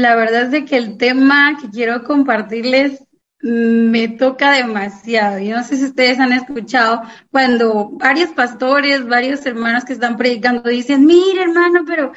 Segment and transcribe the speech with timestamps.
[0.00, 3.04] la verdad es de que el tema que quiero compartirles
[3.42, 5.38] me toca demasiado.
[5.38, 10.68] Yo no sé si ustedes han escuchado cuando varios pastores, varios hermanos que están predicando
[10.68, 12.12] dicen, mire hermano, pero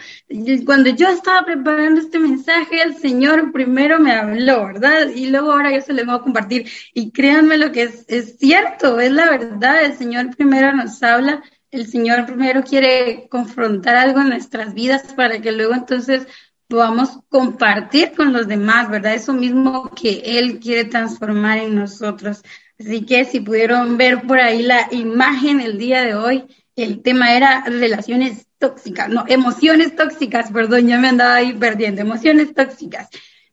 [0.65, 5.07] cuando yo estaba preparando este mensaje, el Señor primero me habló, ¿verdad?
[5.15, 6.67] Y luego ahora yo se lo voy a compartir.
[6.93, 11.41] Y créanme lo que es, es cierto, es la verdad, el Señor primero nos habla,
[11.71, 16.27] el Señor primero quiere confrontar algo en nuestras vidas para que luego entonces
[16.73, 19.13] podamos compartir con los demás, ¿verdad?
[19.13, 22.41] Eso mismo que Él quiere transformar en nosotros.
[22.79, 27.35] Así que si pudieron ver por ahí la imagen el día de hoy, el tema
[27.35, 33.07] era relaciones tóxicas, no, emociones tóxicas, perdón, ya me andaba ahí perdiendo, emociones tóxicas.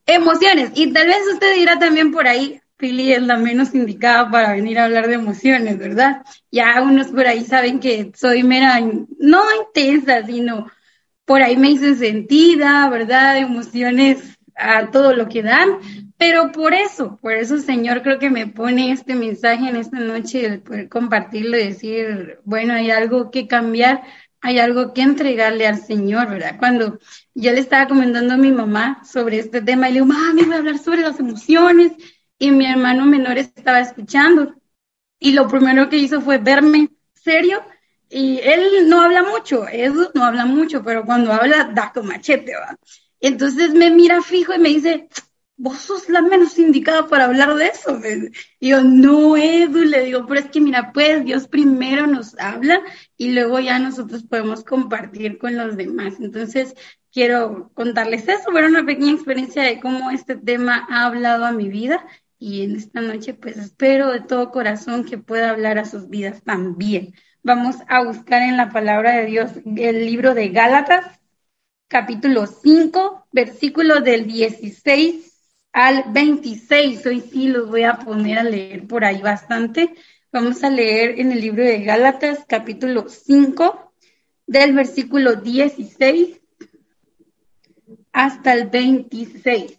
[0.06, 4.54] Emociones, y tal vez usted dirá también por ahí, Pili es la menos indicada para
[4.54, 6.22] venir a hablar de emociones, ¿verdad?
[6.50, 10.70] Ya unos por ahí saben que soy mera, no intensa, sino
[11.30, 13.38] por ahí me hice sentida, ¿verdad?
[13.38, 15.78] Emociones a todo lo que dan,
[16.18, 20.44] pero por eso, por eso Señor creo que me pone este mensaje en esta noche,
[20.44, 24.02] el poder compartirlo y decir, bueno, hay algo que cambiar,
[24.40, 26.56] hay algo que entregarle al Señor, ¿verdad?
[26.58, 26.98] Cuando
[27.32, 30.54] yo le estaba comentando a mi mamá sobre este tema, y le digo, mami, voy
[30.54, 31.92] a hablar sobre las emociones,
[32.40, 34.56] y mi hermano menor estaba escuchando,
[35.20, 37.62] y lo primero que hizo fue verme serio
[38.10, 42.54] y él no habla mucho, eso no habla mucho, pero cuando habla da con machete,
[42.56, 42.76] ¿va?
[43.20, 45.08] Entonces me mira fijo y me dice,
[45.56, 48.00] vos sos la menos indicada para hablar de eso.
[48.58, 52.80] Y yo, no, Edu, le digo, pero es que mira, pues Dios primero nos habla
[53.16, 56.14] y luego ya nosotros podemos compartir con los demás.
[56.18, 56.74] Entonces,
[57.12, 61.68] quiero contarles eso, ver una pequeña experiencia de cómo este tema ha hablado a mi
[61.68, 62.04] vida
[62.38, 66.42] y en esta noche, pues espero de todo corazón que pueda hablar a sus vidas
[66.42, 67.14] también.
[67.42, 71.18] Vamos a buscar en la palabra de Dios el libro de Gálatas,
[71.88, 75.40] capítulo 5, versículos del 16
[75.72, 77.06] al 26.
[77.06, 79.94] Hoy sí los voy a poner a leer por ahí bastante.
[80.30, 83.94] Vamos a leer en el libro de Gálatas, capítulo 5,
[84.46, 86.40] del versículo 16
[88.12, 89.78] hasta el 26.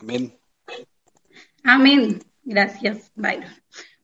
[0.00, 0.36] Amén.
[1.62, 2.18] Amén.
[2.42, 3.52] Gracias, Byron.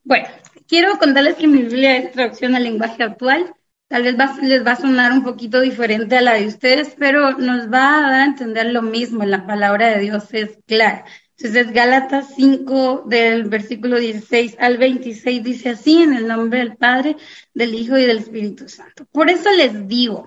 [0.05, 0.29] Bueno,
[0.75, 3.55] quiero contarles que mi Biblia es traducción al lenguaje actual.
[3.87, 7.73] Tal vez les va a sonar un poquito diferente a la de ustedes, pero nos
[7.73, 9.23] va a dar a entender lo mismo.
[9.23, 11.05] La palabra de Dios es clara.
[11.39, 17.19] Entonces, Gálatas 5, del versículo 16 al 26, dice así, en el nombre del Padre,
[17.55, 19.07] del Hijo y del Espíritu Santo.
[19.13, 20.27] Por eso les digo,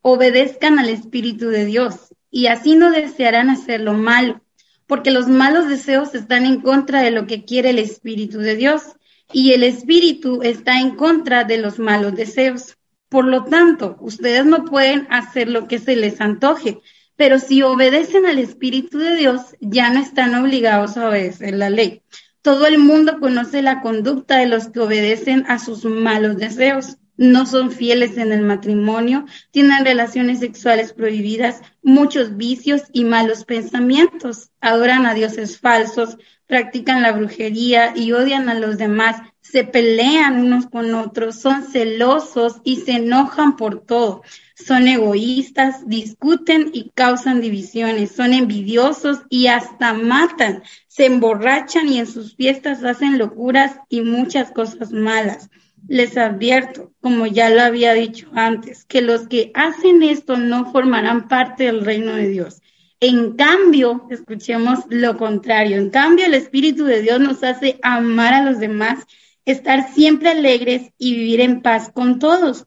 [0.00, 4.42] obedezcan al Espíritu de Dios, y así no desearán hacer lo malo,
[4.86, 8.94] porque los malos deseos están en contra de lo que quiere el Espíritu de Dios
[9.32, 12.76] y el espíritu está en contra de los malos deseos.
[13.08, 16.80] Por lo tanto, ustedes no pueden hacer lo que se les antoje,
[17.16, 22.02] pero si obedecen al Espíritu de Dios, ya no están obligados a obedecer la ley.
[22.42, 26.98] Todo el mundo conoce la conducta de los que obedecen a sus malos deseos.
[27.18, 34.52] No son fieles en el matrimonio, tienen relaciones sexuales prohibidas, muchos vicios y malos pensamientos,
[34.60, 40.66] adoran a dioses falsos, practican la brujería y odian a los demás, se pelean unos
[40.66, 44.22] con otros, son celosos y se enojan por todo,
[44.54, 52.06] son egoístas, discuten y causan divisiones, son envidiosos y hasta matan, se emborrachan y en
[52.06, 55.50] sus fiestas hacen locuras y muchas cosas malas.
[55.88, 61.28] Les advierto, como ya lo había dicho antes, que los que hacen esto no formarán
[61.28, 62.60] parte del reino de Dios.
[63.00, 65.78] En cambio, escuchemos lo contrario.
[65.78, 69.06] En cambio, el Espíritu de Dios nos hace amar a los demás,
[69.46, 72.66] estar siempre alegres y vivir en paz con todos.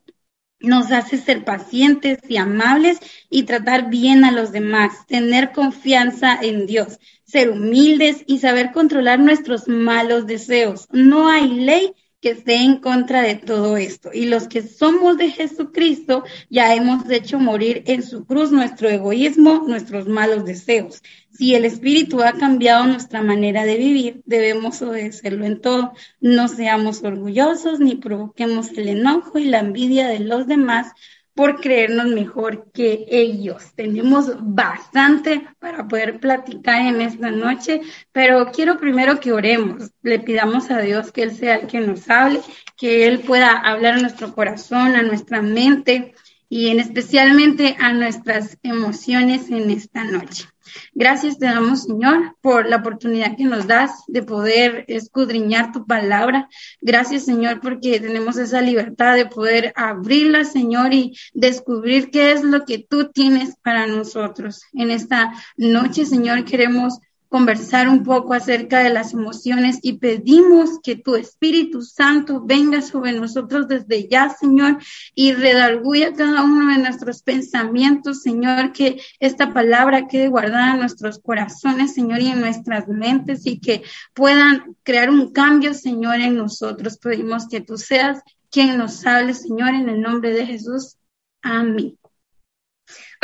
[0.59, 2.97] Nos hace ser pacientes y amables
[3.29, 9.19] y tratar bien a los demás, tener confianza en Dios, ser humildes y saber controlar
[9.19, 10.88] nuestros malos deseos.
[10.91, 14.12] No hay ley que esté en contra de todo esto.
[14.13, 19.63] Y los que somos de Jesucristo ya hemos hecho morir en su cruz nuestro egoísmo,
[19.68, 21.01] nuestros malos deseos.
[21.31, 25.94] Si el Espíritu ha cambiado nuestra manera de vivir, debemos obedecerlo en todo.
[26.19, 30.91] No seamos orgullosos ni provoquemos el enojo y la envidia de los demás,
[31.33, 33.74] por creernos mejor que ellos.
[33.75, 37.81] Tenemos bastante para poder platicar en esta noche,
[38.12, 42.10] pero quiero primero que oremos, le pidamos a Dios que Él sea el que nos
[42.10, 42.42] hable,
[42.78, 46.13] que Él pueda hablar a nuestro corazón, a nuestra mente
[46.51, 50.50] y en especialmente a nuestras emociones en esta noche.
[50.94, 56.50] Gracias te damos, Señor, por la oportunidad que nos das de poder escudriñar tu palabra.
[56.81, 62.65] Gracias, Señor, porque tenemos esa libertad de poder abrirla, Señor, y descubrir qué es lo
[62.65, 64.63] que tú tienes para nosotros.
[64.74, 67.00] En esta noche, Señor, queremos
[67.31, 73.13] conversar un poco acerca de las emociones y pedimos que tu Espíritu Santo venga sobre
[73.13, 74.80] nosotros desde ya, Señor,
[75.16, 81.19] y redarguya cada uno de nuestros pensamientos, Señor, que esta palabra quede guardada en nuestros
[81.19, 83.83] corazones, Señor, y en nuestras mentes y que
[84.13, 86.98] puedan crear un cambio, Señor, en nosotros.
[86.98, 88.19] Pedimos que tú seas
[88.50, 90.98] quien nos hable, Señor, en el nombre de Jesús.
[91.42, 92.00] Amén.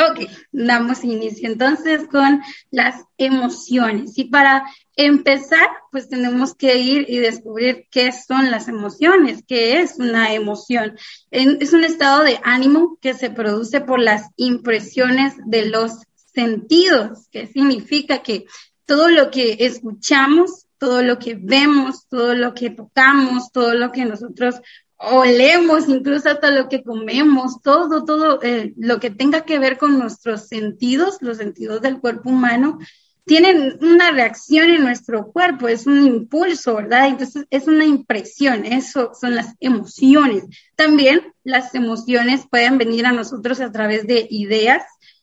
[0.00, 2.40] Ok, damos inicio entonces con
[2.70, 4.16] las emociones.
[4.16, 4.64] Y para
[4.94, 10.96] empezar, pues tenemos que ir y descubrir qué son las emociones, qué es una emoción.
[11.30, 17.48] Es un estado de ánimo que se produce por las impresiones de los sentidos, que
[17.48, 18.46] significa que
[18.86, 24.04] todo lo que escuchamos, todo lo que vemos, todo lo que tocamos, todo lo que
[24.04, 24.60] nosotros
[24.98, 29.98] olemos, incluso hasta lo que comemos, todo, todo eh, lo que tenga que ver con
[29.98, 32.78] nuestros sentidos, los sentidos del cuerpo humano,
[33.24, 37.08] tienen una reacción en nuestro cuerpo, es un impulso, ¿verdad?
[37.08, 40.44] Entonces es una impresión, eso son las emociones.
[40.76, 44.82] También las emociones pueden venir a nosotros a través de ideas,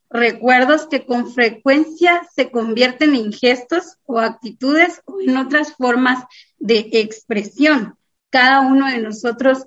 [0.10, 6.24] recuerdos que con frecuencia se convierten en gestos o actitudes o en otras formas
[6.60, 7.98] de expresión
[8.36, 9.66] cada uno de nosotros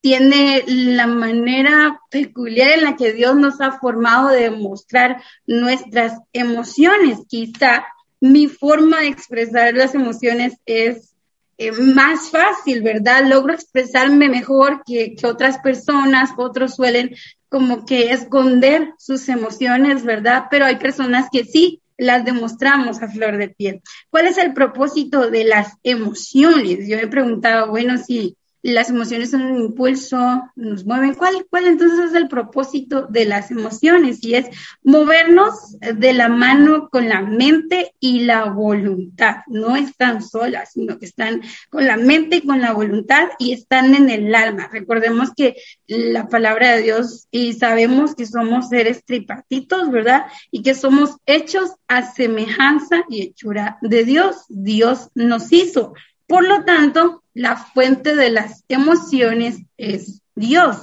[0.00, 7.18] tiene la manera peculiar en la que Dios nos ha formado de mostrar nuestras emociones.
[7.28, 7.84] Quizá
[8.18, 11.12] mi forma de expresar las emociones es
[11.58, 13.26] eh, más fácil, ¿verdad?
[13.26, 17.14] Logro expresarme mejor que, que otras personas, otros suelen
[17.50, 20.46] como que esconder sus emociones, ¿verdad?
[20.50, 23.82] Pero hay personas que sí las demostramos a flor de piel.
[24.08, 26.88] ¿Cuál es el propósito de las emociones?
[26.88, 31.14] Yo he preguntado, bueno, si las emociones son un impulso, nos mueven.
[31.14, 34.22] ¿Cuál, ¿Cuál entonces es el propósito de las emociones?
[34.22, 34.46] Y es
[34.82, 39.38] movernos de la mano con la mente y la voluntad.
[39.46, 43.94] No están solas, sino que están con la mente y con la voluntad y están
[43.94, 44.68] en el alma.
[44.72, 45.56] Recordemos que
[45.86, 50.26] la palabra de Dios y sabemos que somos seres tripartitos, ¿verdad?
[50.50, 54.44] Y que somos hechos a semejanza y hechura de Dios.
[54.48, 55.94] Dios nos hizo.
[56.30, 60.76] Por lo tanto, la fuente de las emociones es Dios.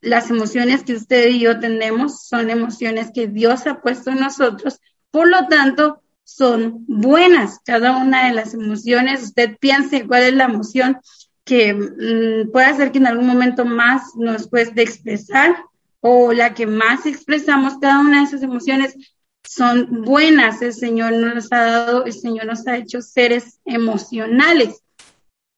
[0.00, 4.80] Las emociones que usted y yo tenemos son emociones que Dios ha puesto en nosotros.
[5.10, 7.60] Por lo tanto, son buenas.
[7.66, 10.96] Cada una de las emociones, usted piense cuál es la emoción
[11.44, 15.56] que mm, puede hacer que en algún momento más nos cueste expresar
[16.00, 18.96] o la que más expresamos, cada una de esas emociones
[19.44, 20.62] son buenas.
[20.62, 24.82] El Señor nos ha dado, el Señor nos ha hecho seres emocionales.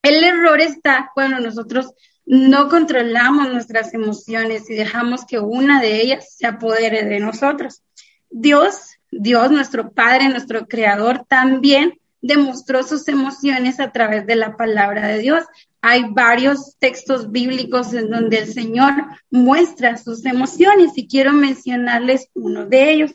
[0.08, 1.92] El error está cuando nosotros
[2.24, 7.82] no controlamos nuestras emociones y dejamos que una de ellas se apodere de nosotros.
[8.30, 15.08] Dios, Dios, nuestro Padre, nuestro Creador, también demostró sus emociones a través de la palabra
[15.08, 15.44] de Dios.
[15.82, 18.94] Hay varios textos bíblicos en donde el Señor
[19.30, 23.10] muestra sus emociones y quiero mencionarles uno de ellos.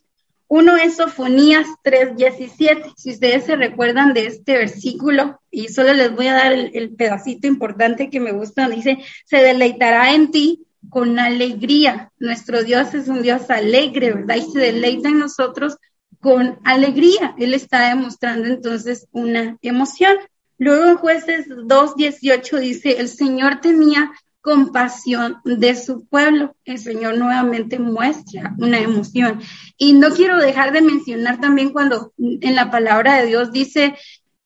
[0.47, 2.93] Uno es Sofonías 3:17.
[2.95, 7.47] Si ustedes se recuerdan de este versículo, y solo les voy a dar el, pedacito
[7.47, 12.11] importante que me gusta, dice, se deleitará en ti con alegría.
[12.19, 14.35] Nuestro Dios es un Dios alegre, ¿verdad?
[14.35, 15.77] Y se deleita en nosotros
[16.19, 17.35] con alegría.
[17.37, 20.15] Él está demostrando entonces una emoción.
[20.57, 24.11] Luego en jueces 2.18 dice, el Señor tenía
[24.43, 26.55] compasión de su pueblo.
[26.65, 29.41] El Señor nuevamente muestra una emoción.
[29.77, 33.95] Y no quiero dejar de mencionar también cuando en la palabra de Dios dice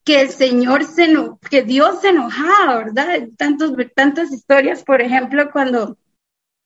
[0.05, 1.13] que el Señor se
[1.49, 3.27] que Dios se enojaba, ¿verdad?
[3.37, 5.97] Tantos, tantas historias, por ejemplo, cuando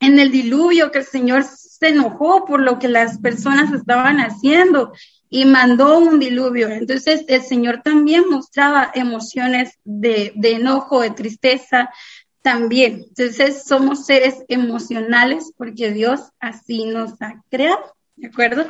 [0.02, 4.92] en el diluvio que el Señor se enojó por lo que las personas estaban haciendo
[5.30, 6.68] y mandó un diluvio.
[6.68, 11.90] Entonces el Señor también mostraba emociones de, de enojo, de tristeza,
[12.42, 13.06] también.
[13.08, 18.66] Entonces somos seres emocionales porque Dios así nos ha creado, ¿de acuerdo?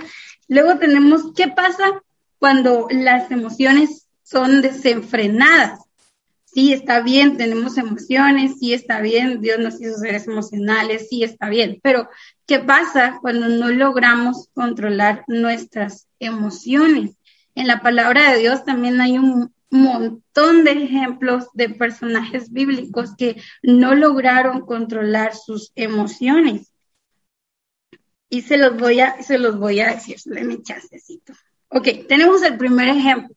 [0.47, 2.01] Luego tenemos, ¿qué pasa
[2.39, 5.79] cuando las emociones son desenfrenadas?
[6.43, 11.47] Sí, está bien, tenemos emociones, sí está bien, Dios nos hizo seres emocionales, sí está
[11.47, 12.09] bien, pero
[12.45, 17.11] ¿qué pasa cuando no logramos controlar nuestras emociones?
[17.55, 23.41] En la palabra de Dios también hay un, montón de ejemplos de personajes bíblicos que
[23.63, 26.67] no lograron controlar sus emociones.
[28.33, 30.17] y se los voy a, se los voy a decir,
[30.63, 31.33] chancecito.
[31.67, 33.35] Ok, tenemos el primer ejemplo,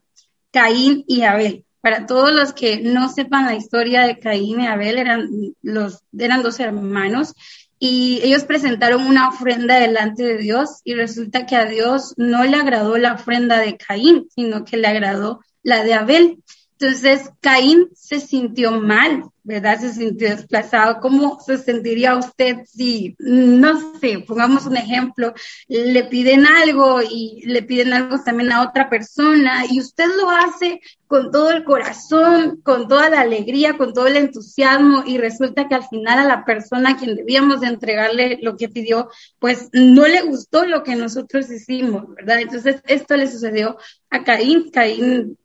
[0.52, 1.64] Caín y Abel.
[1.80, 5.28] Para todos los que no sepan la historia de Caín y Abel, eran,
[5.62, 7.34] los, eran dos hermanos
[7.78, 12.56] y ellos presentaron una ofrenda delante de Dios y resulta que a Dios no le
[12.56, 16.38] agradó la ofrenda de Caín, sino que le agradó la de Abel.
[16.78, 19.78] Entonces Caín se sintió mal ¿verdad?
[19.78, 21.00] Se sintió desplazado.
[21.00, 25.34] ¿Cómo se sentiría usted si, no sé, pongamos un ejemplo,
[25.68, 30.80] le piden algo y le piden algo también a otra persona y usted lo hace
[31.06, 35.74] con todo el corazón, con toda la alegría, con todo el entusiasmo y resulta que
[35.74, 40.08] al final a la persona a quien debíamos de entregarle lo que pidió, pues no
[40.08, 42.40] le gustó lo que nosotros hicimos, ¿verdad?
[42.40, 43.76] Entonces esto le sucedió
[44.10, 44.70] a Caín.
[44.70, 45.38] Caín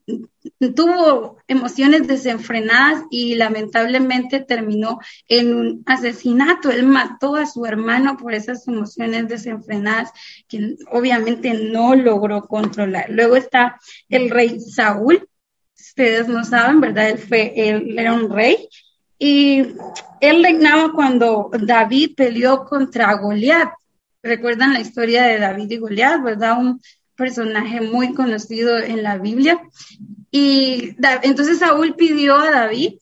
[0.76, 3.89] tuvo emociones desenfrenadas y lamentablemente
[4.48, 6.72] terminó en un asesinato.
[6.72, 10.12] Él mató a su hermano por esas emociones desenfrenadas
[10.48, 13.10] que obviamente no logró controlar.
[13.10, 13.80] Luego está
[14.10, 15.30] el rey Saúl
[15.80, 17.10] ustedes no saben, ¿verdad?
[17.10, 18.70] Él, fue, él era un rey
[19.18, 19.60] y
[20.22, 23.70] él reinaba cuando David peleó contra Goliat.
[24.22, 26.60] ¿Recuerdan la historia de David y Goliat, verdad?
[26.60, 26.82] Un
[27.16, 29.62] personaje muy conocido en la Biblia.
[30.32, 32.94] Y entonces Saúl pidió a David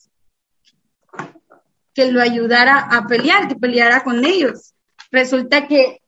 [1.98, 4.76] que lo ayudara a pelear, que peleara con ellos.
[5.10, 6.00] Resulta que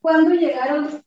[0.00, 1.04] cuando llegaron,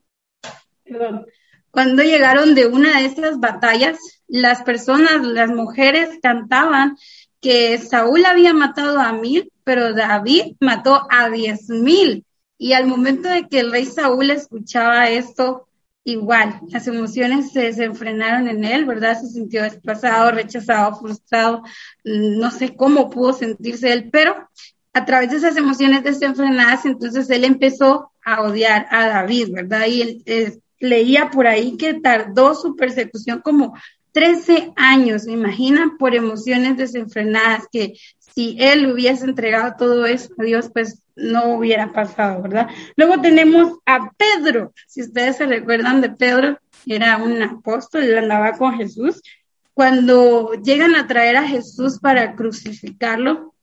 [0.83, 1.25] perdón,
[1.71, 6.97] cuando llegaron de una de esas batallas, las personas, las mujeres cantaban
[7.41, 12.23] que Saúl había matado a mil, pero David mató a diez mil.
[12.59, 15.66] Y al momento de que el rey Saúl escuchaba esto,
[16.07, 19.19] igual, las emociones se desenfrenaron en él, ¿verdad?
[19.19, 21.63] Se sintió desplazado, rechazado, frustrado,
[22.05, 24.47] no sé cómo pudo sentirse él, pero
[24.93, 29.85] a través de esas emociones desenfrenadas, entonces él empezó a odiar a David, ¿verdad?
[29.87, 33.75] Y él, eh, leía por ahí que tardó su persecución como
[34.13, 37.93] 13 años, me imaginan, por emociones desenfrenadas, que
[38.37, 42.67] si él hubiese entregado todo eso a Dios, pues no hubiera pasado, ¿verdad?
[42.95, 48.51] Luego tenemos a Pedro, si ustedes se recuerdan de Pedro, era un apóstol, él andaba
[48.51, 49.23] con Jesús.
[49.73, 53.55] Cuando llegan a traer a Jesús para crucificarlo,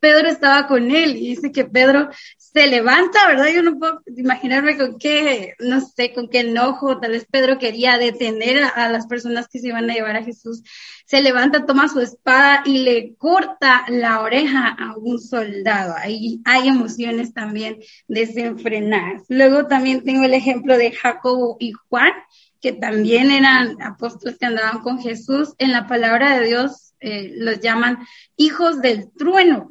[0.00, 2.10] Pedro estaba con él y dice que Pedro
[2.52, 3.48] se levanta, ¿verdad?
[3.54, 7.96] Yo no puedo imaginarme con qué, no sé, con qué enojo, tal vez Pedro quería
[7.96, 10.62] detener a, las personas que se iban a llevar a Jesús.
[11.06, 15.94] Se levanta, toma su espada y le corta la oreja a un soldado.
[15.96, 17.78] Ahí hay emociones también
[18.08, 19.22] desenfrenadas.
[19.28, 22.12] Luego también tengo el ejemplo de Jacobo y Juan,
[22.60, 25.54] que también eran apóstoles que andaban con Jesús.
[25.58, 27.98] En la palabra de Dios eh, los llaman
[28.36, 29.68] hijos del trueno.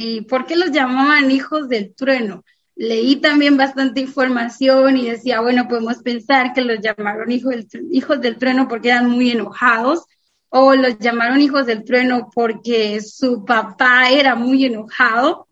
[0.00, 2.44] ¿Y por qué los llamaban hijos del trueno?
[2.76, 8.20] Leí también bastante información y decía, bueno, podemos pensar que los llamaron hijos del, hijos
[8.20, 10.04] del trueno porque eran muy enojados,
[10.50, 15.48] o los llamaron hijos del trueno porque su papá era muy enojado.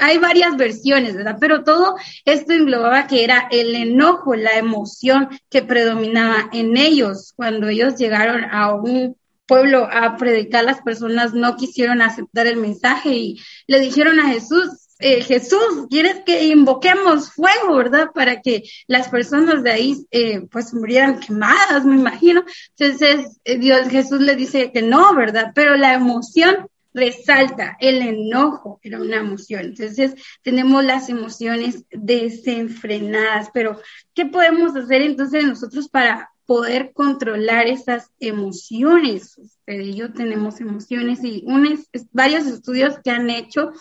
[0.00, 1.38] Hay varias versiones, ¿verdad?
[1.40, 7.68] Pero todo esto englobaba que era el enojo, la emoción que predominaba en ellos cuando
[7.68, 9.16] ellos llegaron a un
[9.48, 14.88] pueblo a predicar, las personas no quisieron aceptar el mensaje y le dijeron a Jesús,
[15.00, 18.10] eh, Jesús, ¿quieres que invoquemos fuego, verdad?
[18.12, 22.44] Para que las personas de ahí eh, pues murieran quemadas, me imagino.
[22.76, 25.52] Entonces eh, Dios, Jesús le dice que no, ¿verdad?
[25.54, 29.66] Pero la emoción resalta, el enojo era una emoción.
[29.66, 33.80] Entonces tenemos las emociones desenfrenadas, pero
[34.14, 39.36] ¿qué podemos hacer entonces nosotros para poder controlar esas emociones.
[39.36, 41.44] Usted y yo tenemos emociones y
[42.12, 43.72] varios estudios que han hecho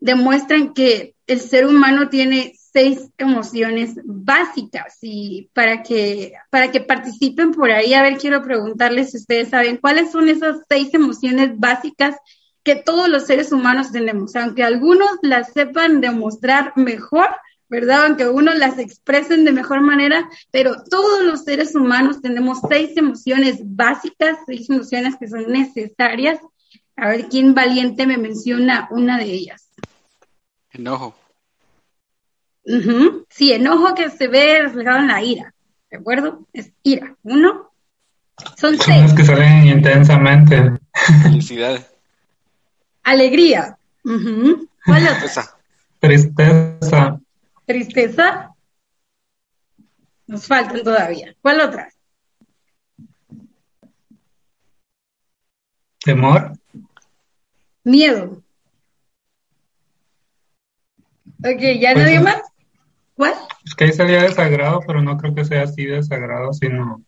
[0.00, 7.52] demuestran que el ser humano tiene seis emociones básicas y para que, para que participen
[7.52, 12.16] por ahí, a ver, quiero preguntarles si ustedes saben cuáles son esas seis emociones básicas
[12.64, 17.28] que todos los seres humanos tenemos, aunque algunos las sepan demostrar mejor,
[17.68, 18.06] ¿verdad?
[18.06, 23.58] Aunque uno las expresen de mejor manera, pero todos los seres humanos tenemos seis emociones
[23.62, 26.38] básicas, seis emociones que son necesarias.
[26.96, 29.68] A ver, ¿quién valiente me menciona una de ellas?
[30.72, 31.14] Enojo.
[33.30, 35.54] Sí, enojo que se ve reflejado en la ira,
[35.90, 36.46] ¿de acuerdo?
[36.52, 37.16] Es ira.
[37.22, 37.70] Uno.
[38.56, 39.12] Son, son seis.
[39.14, 40.72] que salen intensamente.
[41.22, 41.86] Felicidad.
[43.02, 43.78] Alegría.
[44.02, 45.18] ¿Cuál otra?
[45.20, 45.56] Tristeza.
[46.00, 47.20] Tristeza.
[50.26, 51.34] Nos faltan todavía.
[51.40, 51.88] ¿Cuál otra?
[56.00, 56.52] Temor.
[57.84, 58.42] Miedo.
[61.40, 62.42] Ok, ¿ya nadie pues, más?
[63.14, 63.34] ¿Cuál?
[63.64, 67.02] Es que ahí sería desagrado, pero no creo que sea así desagrado, sino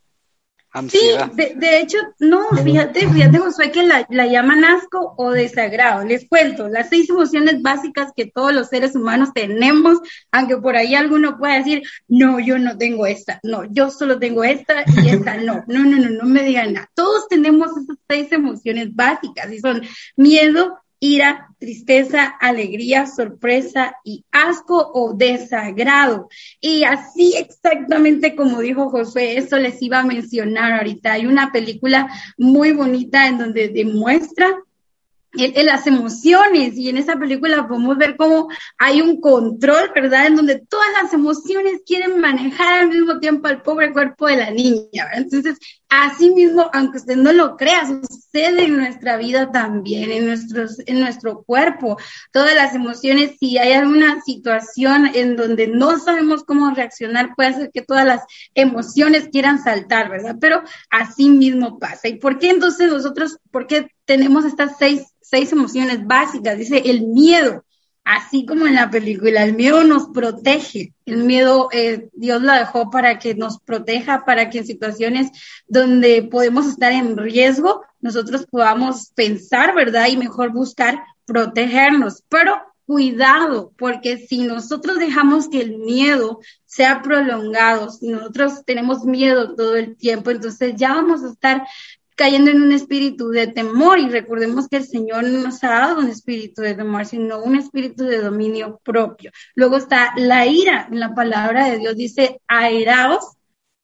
[0.72, 1.32] Ansiedad.
[1.36, 6.04] Sí, de, hecho, no, fíjate, fíjate, Josué, que la, la, llaman asco o desagrado.
[6.04, 9.98] Les cuento, las seis emociones básicas que todos los seres humanos tenemos,
[10.30, 14.44] aunque por ahí alguno pueda decir, no, yo no tengo esta, no, yo solo tengo
[14.44, 16.90] esta y esta no, no, no, no, no me digan nada.
[16.94, 19.82] Todos tenemos esas seis emociones básicas y son
[20.16, 26.28] miedo, ira, tristeza, alegría, sorpresa y asco o desagrado.
[26.60, 31.12] Y así exactamente como dijo José, eso les iba a mencionar ahorita.
[31.12, 34.54] Hay una película muy bonita en donde demuestra
[35.32, 40.26] en, las emociones y en esa película podemos ver cómo hay un control, ¿verdad?
[40.26, 44.50] En donde todas las emociones quieren manejar al mismo tiempo al pobre cuerpo de la
[44.50, 45.18] niña, ¿verdad?
[45.18, 45.58] Entonces,
[45.88, 51.00] así mismo, aunque usted no lo crea, sucede en nuestra vida también, en, nuestros, en
[51.00, 51.96] nuestro cuerpo.
[52.32, 57.70] Todas las emociones, si hay alguna situación en donde no sabemos cómo reaccionar, puede ser
[57.72, 58.22] que todas las
[58.54, 60.36] emociones quieran saltar, ¿verdad?
[60.40, 62.08] Pero así mismo pasa.
[62.08, 66.58] ¿Y por qué entonces nosotros, por qué tenemos estas seis seis emociones básicas.
[66.58, 67.64] Dice el miedo,
[68.04, 70.92] así como en la película, el miedo nos protege.
[71.06, 75.30] El miedo eh, Dios lo dejó para que nos proteja, para que en situaciones
[75.68, 80.08] donde podemos estar en riesgo, nosotros podamos pensar, ¿verdad?
[80.08, 82.24] Y mejor buscar protegernos.
[82.28, 89.54] Pero cuidado, porque si nosotros dejamos que el miedo sea prolongado, si nosotros tenemos miedo
[89.54, 91.62] todo el tiempo, entonces ya vamos a estar
[92.20, 96.00] cayendo en un espíritu de temor y recordemos que el Señor no nos ha dado
[96.00, 99.30] un espíritu de temor, sino un espíritu de dominio propio.
[99.54, 103.24] Luego está la ira, en la palabra de Dios dice, airaos,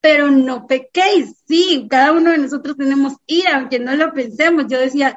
[0.02, 1.36] pero no pequéis.
[1.48, 4.66] Sí, cada uno de nosotros tenemos ira, aunque no lo pensemos.
[4.68, 5.16] Yo decía,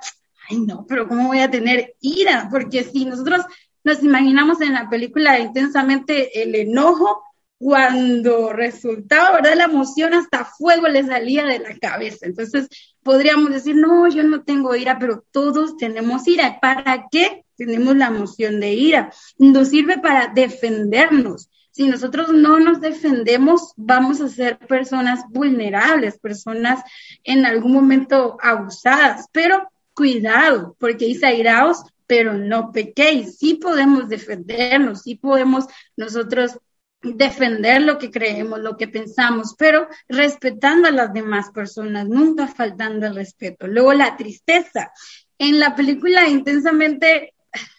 [0.49, 2.47] ay no, pero ¿cómo voy a tener ira?
[2.49, 3.41] Porque si nosotros
[3.83, 7.21] nos imaginamos en la película intensamente el enojo,
[7.59, 9.55] cuando resultaba, ¿verdad?
[9.57, 12.25] La emoción hasta fuego le salía de la cabeza.
[12.25, 12.69] Entonces,
[13.03, 16.59] podríamos decir, no, yo no tengo ira, pero todos tenemos ira.
[16.61, 19.11] ¿Para qué tenemos la emoción de ira?
[19.37, 21.49] Nos sirve para defendernos.
[21.71, 26.81] Si nosotros no nos defendemos, vamos a ser personas vulnerables, personas
[27.25, 29.25] en algún momento abusadas.
[29.33, 33.37] Pero cuidado, porque dice airaos, pero no pequéis.
[33.37, 35.65] Sí podemos defendernos, sí podemos
[35.97, 36.57] nosotros
[37.01, 43.07] defender lo que creemos, lo que pensamos, pero respetando a las demás personas, nunca faltando
[43.07, 43.67] el respeto.
[43.67, 44.91] Luego la tristeza.
[45.37, 47.33] En la película intensamente,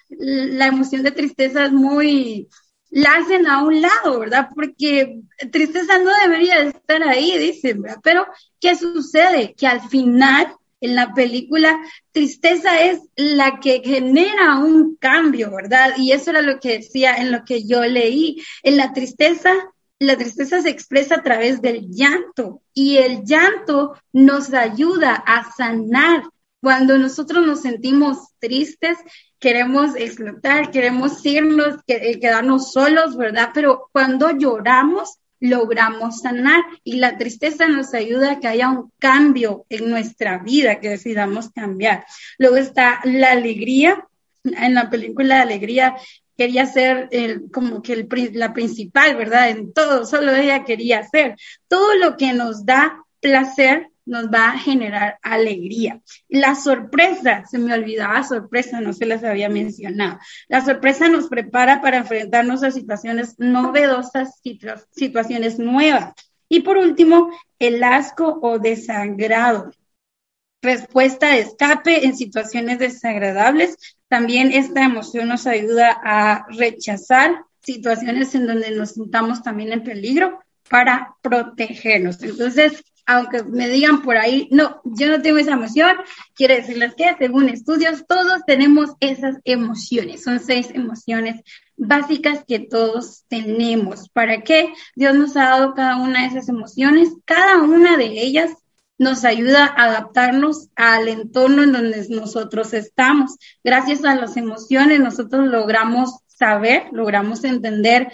[0.08, 2.48] la emoción de tristeza es muy,
[2.90, 4.48] la hacen a un lado, ¿verdad?
[4.54, 5.20] Porque
[5.52, 8.00] tristeza no debería estar ahí, dicen, ¿verdad?
[8.02, 8.26] Pero,
[8.58, 9.54] ¿qué sucede?
[9.54, 11.80] Que al final en la película,
[12.12, 15.92] tristeza es la que genera un cambio, ¿verdad?
[15.96, 18.42] Y eso era lo que decía en lo que yo leí.
[18.62, 19.52] En la tristeza,
[19.98, 26.24] la tristeza se expresa a través del llanto y el llanto nos ayuda a sanar.
[26.62, 28.98] Cuando nosotros nos sentimos tristes,
[29.38, 33.50] queremos explotar, queremos irnos, eh, quedarnos solos, ¿verdad?
[33.54, 39.64] Pero cuando lloramos, logramos sanar y la tristeza nos ayuda a que haya un cambio
[39.68, 42.04] en nuestra vida, que decidamos cambiar.
[42.38, 44.06] Luego está la alegría.
[44.44, 45.96] En la película Alegría
[46.36, 49.50] quería ser el, como que el, la principal, ¿verdad?
[49.50, 51.36] En todo, solo ella quería ser.
[51.68, 56.00] Todo lo que nos da placer nos va a generar alegría.
[56.28, 60.18] La sorpresa, se me olvidaba sorpresa, no se las había mencionado.
[60.48, 64.40] La sorpresa nos prepara para enfrentarnos a situaciones novedosas,
[64.92, 66.14] situaciones nuevas.
[66.48, 69.70] Y por último, el asco o desagrado.
[70.62, 73.76] Respuesta de escape en situaciones desagradables.
[74.08, 80.40] También esta emoción nos ayuda a rechazar situaciones en donde nos sintamos también en peligro
[80.68, 82.22] para protegernos.
[82.22, 85.96] Entonces, aunque me digan por ahí, no, yo no tengo esa emoción,
[86.34, 90.22] quiero decirles que según estudios, todos tenemos esas emociones.
[90.22, 91.42] Son seis emociones
[91.76, 94.08] básicas que todos tenemos.
[94.10, 94.72] ¿Para qué?
[94.94, 97.08] Dios nos ha dado cada una de esas emociones.
[97.24, 98.52] Cada una de ellas
[98.96, 103.38] nos ayuda a adaptarnos al entorno en donde nosotros estamos.
[103.64, 108.12] Gracias a las emociones, nosotros logramos saber, logramos entender,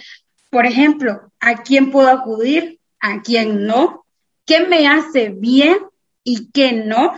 [0.49, 4.06] por ejemplo, a quién puedo acudir, a quién no,
[4.47, 5.77] qué me hace bien
[6.23, 7.13] y qué no.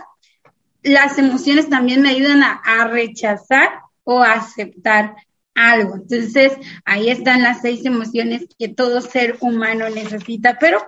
[0.82, 3.70] Las emociones también me ayudan a, rechazar
[4.04, 5.14] o a aceptar
[5.54, 5.96] algo.
[5.96, 6.52] Entonces,
[6.84, 10.78] ahí están las seis emociones que todo ser humano necesita, pero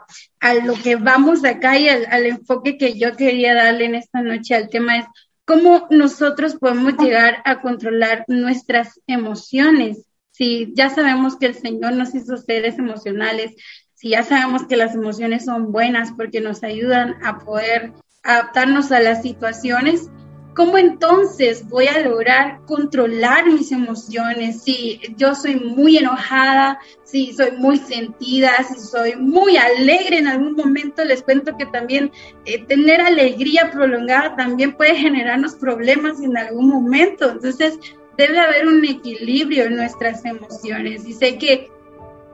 [0.41, 4.55] a lo que vamos acá y al, enfoque que yo quería darle en esta noche
[4.55, 5.07] al tema es
[5.45, 12.15] cómo nosotros podemos llegar a controlar nuestras emociones Si ya sabemos que el Señor nos
[12.15, 13.55] hizo seres emocionales,
[14.03, 17.93] si ya sabemos que las emociones son buenas porque nos ayudan a poder
[18.25, 20.11] adaptarnos a las situaciones,
[20.57, 24.65] ¿cómo entonces voy a lograr controlar mis emociones?
[24.65, 30.55] Si yo soy muy enojada, si soy muy sentida, si soy muy alegre en algún
[30.55, 32.11] momento, les cuento que también
[32.45, 37.31] eh, tener alegría prolongada también puede generarnos problemas en algún momento.
[37.31, 37.79] Entonces,
[38.19, 41.07] debe haber un equilibrio en nuestras emociones.
[41.07, 41.71] Y sé que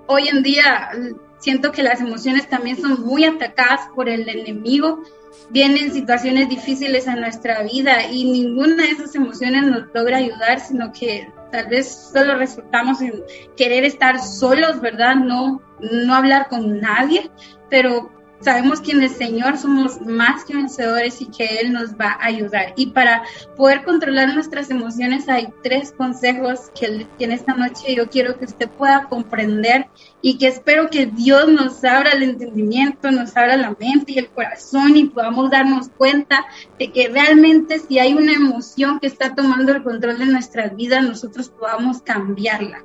[0.06, 0.90] hoy en día
[1.38, 5.02] siento que las emociones también son muy atacadas por el enemigo.
[5.50, 10.92] Vienen situaciones difíciles a nuestra vida y ninguna de esas emociones nos logra ayudar, sino
[10.92, 13.22] que tal vez solo resultamos en
[13.56, 15.16] querer estar solos, ¿verdad?
[15.16, 17.30] No, no hablar con nadie,
[17.70, 22.12] pero sabemos que en el Señor somos más que vencedores y que Él nos va
[22.12, 22.72] a ayudar.
[22.76, 23.22] Y para
[23.56, 28.68] poder controlar nuestras emociones hay tres consejos que en esta noche yo quiero que usted
[28.68, 29.88] pueda comprender
[30.20, 34.28] y que espero que Dios nos abra el entendimiento, nos abra la mente y el
[34.28, 36.46] corazón y podamos darnos cuenta
[36.78, 41.04] de que realmente si hay una emoción que está tomando el control de nuestras vidas,
[41.04, 42.84] nosotros podamos cambiarla.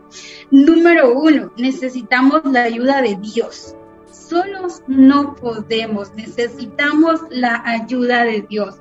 [0.52, 3.76] Número uno, necesitamos la ayuda de Dios
[4.28, 8.76] solos no podemos, necesitamos la ayuda de Dios.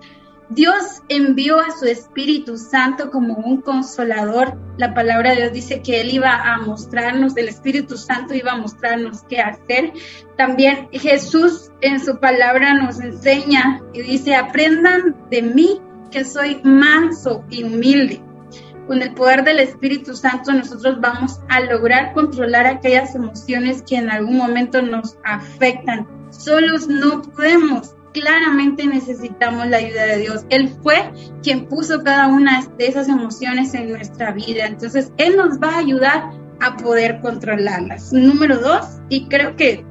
[0.49, 4.59] Dios envió a su Espíritu Santo como un consolador.
[4.77, 8.59] La palabra de Dios dice que Él iba a mostrarnos, el Espíritu Santo iba a
[8.59, 9.93] mostrarnos qué hacer.
[10.37, 17.45] También Jesús en su palabra nos enseña y dice, aprendan de mí que soy manso
[17.49, 18.23] y humilde
[18.87, 24.11] con el poder del Espíritu Santo nosotros vamos a lograr controlar aquellas emociones que en
[24.11, 26.07] algún momento nos afectan.
[26.31, 27.95] Solos no podemos.
[28.13, 30.45] Claramente necesitamos la ayuda de Dios.
[30.51, 31.11] Él fue
[31.43, 34.67] quien puso cada una de esas emociones en nuestra vida.
[34.67, 38.13] Entonces, Él nos va a ayudar a poder controlarlas.
[38.13, 39.85] Número dos, y creo que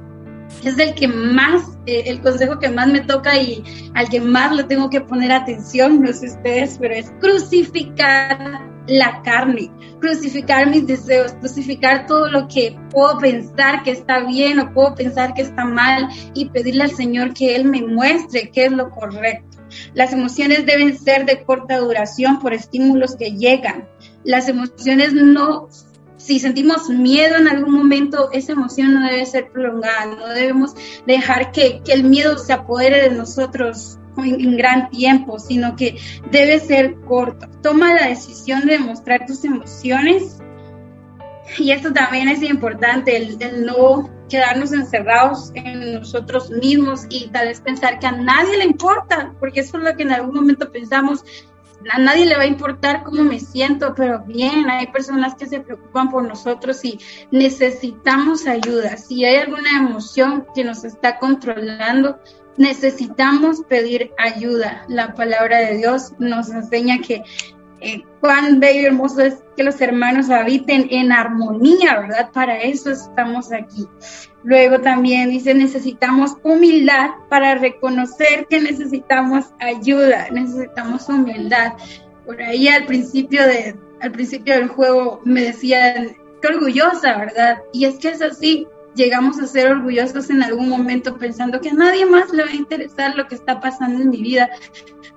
[0.62, 4.54] es el que más, eh, el consejo que más me toca y al que más
[4.54, 10.86] le tengo que poner atención, no sé ustedes, pero es crucificar la carne, crucificar mis
[10.86, 15.64] deseos, crucificar todo lo que puedo pensar que está bien o puedo pensar que está
[15.64, 19.58] mal y pedirle al Señor que Él me muestre qué es lo correcto.
[19.94, 23.88] Las emociones deben ser de corta duración por estímulos que llegan.
[24.24, 25.68] Las emociones no
[26.22, 30.72] si sentimos miedo en algún momento, esa emoción no debe ser prolongada, no debemos
[31.04, 35.96] dejar que, que el miedo se apodere de nosotros en, gran tiempo, sino que
[36.30, 37.46] debe ser corto.
[37.62, 40.38] Toma la decisión de mostrar tus emociones
[41.58, 47.60] y esto también es importante, el, no quedarnos encerrados en nosotros mismos y tal vez
[47.60, 51.22] pensar que a nadie le importa, porque eso es lo que en algún momento pensamos,
[51.90, 55.60] a nadie le va a importar cómo me siento, pero bien, hay personas que se
[55.60, 56.98] preocupan por nosotros y
[57.30, 58.96] necesitamos ayuda.
[58.96, 62.18] Si hay alguna emoción que nos está controlando,
[62.56, 64.84] necesitamos pedir ayuda.
[64.88, 67.22] La palabra de Dios nos enseña que
[67.84, 72.30] eh, cuán bello y hermoso es que los hermanos habiten en armonía, ¿verdad?
[72.32, 73.88] Para eso estamos aquí.
[74.44, 81.72] Luego también dice, necesitamos humildad para reconocer que necesitamos ayuda, necesitamos humildad.
[82.24, 87.58] Por ahí al principio, de, al principio del juego me decían, qué orgullosa, ¿verdad?
[87.72, 91.74] Y es que es así, llegamos a ser orgullosos en algún momento pensando que a
[91.74, 94.50] nadie más le va a interesar lo que está pasando en mi vida,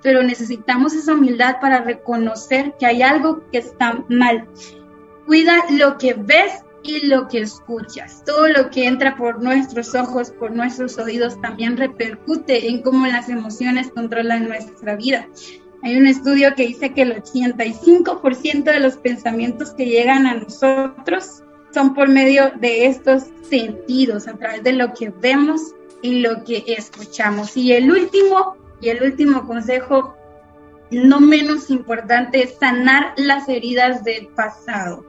[0.02, 4.48] pero necesitamos esa humildad para reconocer que hay algo que está mal.
[5.26, 8.24] Cuida lo que ves y lo que escuchas.
[8.26, 13.30] Todo lo que entra por nuestros ojos, por nuestros oídos, también repercute en cómo las
[13.30, 15.28] emociones controlan nuestra vida.
[15.82, 21.44] Hay un estudio que dice que el 85% de los pensamientos que llegan a nosotros
[21.76, 26.64] son por medio de estos sentidos, a través de lo que vemos y lo que
[26.68, 27.58] escuchamos.
[27.58, 30.16] Y el último, y el último consejo,
[30.90, 35.06] no menos importante, es sanar las heridas del pasado.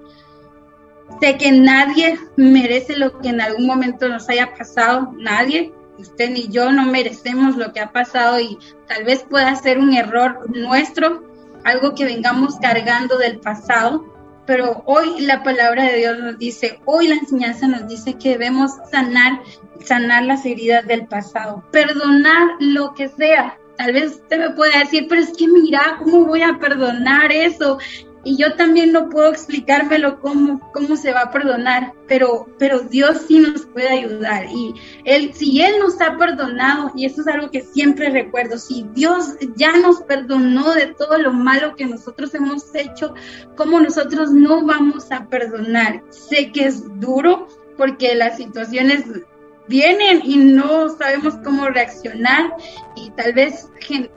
[1.20, 6.48] Sé que nadie merece lo que en algún momento nos haya pasado, nadie, usted ni
[6.48, 11.22] yo no merecemos lo que ha pasado y tal vez pueda ser un error nuestro,
[11.62, 14.15] algo que vengamos cargando del pasado,
[14.46, 18.72] pero hoy la palabra de Dios nos dice, hoy la enseñanza nos dice que debemos
[18.90, 19.40] sanar,
[19.84, 23.58] sanar las heridas del pasado, perdonar lo que sea.
[23.76, 27.78] Tal vez usted me pueda decir, pero es que mira, ¿cómo voy a perdonar eso?
[28.26, 33.22] Y yo también no puedo explicármelo cómo, cómo se va a perdonar, pero, pero Dios
[33.28, 34.46] sí nos puede ayudar.
[34.46, 38.84] Y él, si Él nos ha perdonado, y eso es algo que siempre recuerdo, si
[38.94, 43.14] Dios ya nos perdonó de todo lo malo que nosotros hemos hecho,
[43.54, 46.02] ¿cómo nosotros no vamos a perdonar?
[46.10, 49.04] Sé que es duro porque las situaciones
[49.68, 52.54] vienen y no sabemos cómo reaccionar
[52.94, 53.68] y tal vez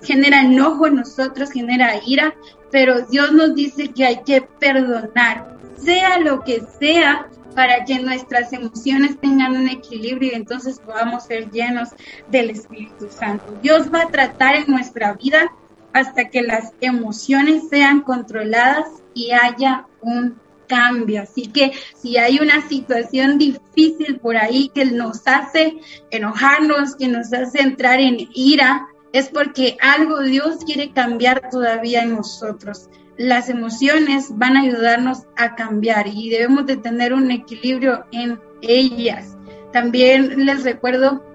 [0.01, 2.35] genera enojo en nosotros, genera ira,
[2.71, 8.53] pero Dios nos dice que hay que perdonar, sea lo que sea, para que nuestras
[8.53, 11.89] emociones tengan un equilibrio y entonces podamos ser llenos
[12.29, 13.43] del Espíritu Santo.
[13.61, 15.51] Dios va a tratar en nuestra vida
[15.93, 21.23] hasta que las emociones sean controladas y haya un cambio.
[21.23, 25.77] Así que si hay una situación difícil por ahí que nos hace
[26.11, 32.15] enojarnos, que nos hace entrar en ira, es porque algo Dios quiere cambiar todavía en
[32.15, 32.89] nosotros.
[33.17, 39.35] Las emociones van a ayudarnos a cambiar y debemos de tener un equilibrio en ellas.
[39.73, 41.25] También les recuerdo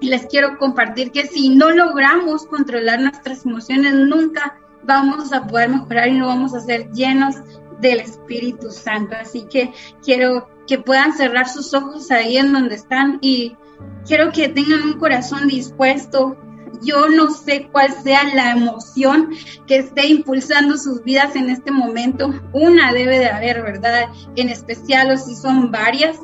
[0.00, 5.70] y les quiero compartir que si no logramos controlar nuestras emociones, nunca vamos a poder
[5.70, 7.36] mejorar y no vamos a ser llenos
[7.80, 9.16] del Espíritu Santo.
[9.20, 13.56] Así que quiero que puedan cerrar sus ojos ahí en donde están y
[14.06, 16.36] quiero que tengan un corazón dispuesto.
[16.82, 19.30] Yo no sé cuál sea la emoción
[19.66, 22.34] que esté impulsando sus vidas en este momento.
[22.52, 24.08] Una debe de haber, ¿verdad?
[24.34, 26.18] En especial o si son varias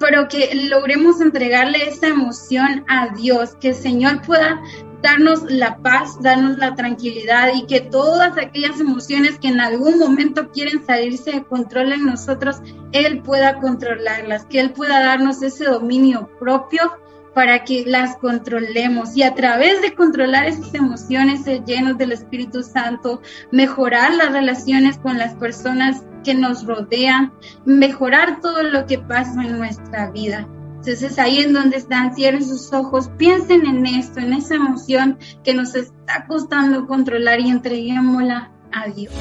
[0.00, 4.60] pero que logremos entregarle esa emoción a Dios, que el Señor pueda
[5.02, 10.50] darnos la paz, darnos la tranquilidad y que todas aquellas emociones que en algún momento
[10.50, 12.60] quieren salirse de control en nosotros,
[12.92, 16.92] Él pueda controlarlas, que Él pueda darnos ese dominio propio
[17.34, 23.22] para que las controlemos y a través de controlar esas emociones llenos del Espíritu Santo,
[23.52, 27.32] mejorar las relaciones con las personas que nos rodean,
[27.64, 30.46] mejorar todo lo que pasa en nuestra vida.
[30.80, 35.52] Entonces ahí en donde están, cierren sus ojos, piensen en esto, en esa emoción que
[35.52, 39.12] nos está costando controlar y entreguémosla a Dios.